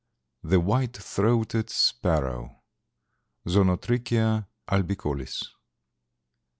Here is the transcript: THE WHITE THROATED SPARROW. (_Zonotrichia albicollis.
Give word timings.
THE 0.43 0.59
WHITE 0.59 0.97
THROATED 0.97 1.69
SPARROW. 1.69 2.63
(_Zonotrichia 3.45 4.47
albicollis. 4.67 5.43